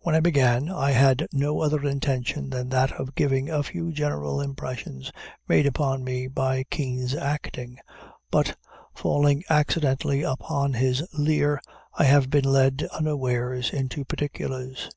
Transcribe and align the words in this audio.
When 0.00 0.14
I 0.14 0.20
began, 0.20 0.68
I 0.68 0.90
had 0.90 1.26
no 1.32 1.60
other 1.62 1.82
intention 1.88 2.50
than 2.50 2.68
that 2.68 2.92
of 3.00 3.14
giving 3.14 3.48
a 3.48 3.62
few 3.62 3.92
general 3.92 4.42
impressions 4.42 5.10
made 5.48 5.64
upon 5.64 6.04
me 6.04 6.26
by 6.26 6.64
Kean's 6.64 7.14
acting; 7.14 7.78
but, 8.30 8.56
falling 8.94 9.42
accidentally 9.48 10.22
upon 10.22 10.74
his 10.74 11.02
Lear, 11.14 11.62
I 11.94 12.04
have 12.04 12.28
been 12.28 12.44
led, 12.44 12.86
unawares, 12.92 13.72
into 13.72 14.04
particulars. 14.04 14.90